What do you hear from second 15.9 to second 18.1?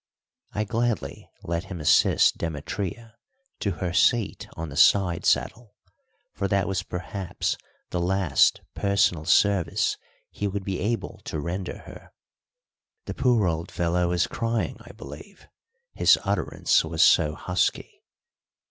his utterance was so husky.